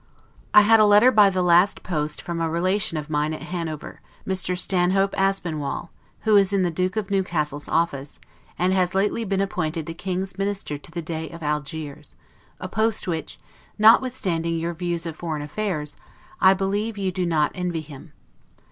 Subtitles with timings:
[0.51, 4.01] I had a letter by the last post from a relation of mine at Hanover,
[4.25, 4.57] Mr.
[4.57, 8.19] Stanhope Aspinwall, who is in the Duke of Newcastle's office,
[8.57, 12.15] and has lately been appointed the King's Minister to the Dey of Algiers;
[12.59, 13.37] a post which,
[13.77, 15.95] notwithstanding your views of foreign affairs,
[16.39, 18.13] I believe you do not envy him.